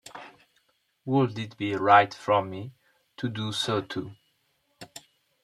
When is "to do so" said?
3.17-3.81